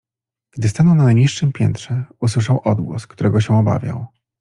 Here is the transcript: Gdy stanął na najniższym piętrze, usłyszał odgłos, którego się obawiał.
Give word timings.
Gdy 0.51 0.69
stanął 0.69 0.95
na 0.95 1.03
najniższym 1.03 1.51
piętrze, 1.51 2.03
usłyszał 2.19 2.61
odgłos, 2.65 3.07
którego 3.07 3.41
się 3.41 3.57
obawiał. 3.57 4.05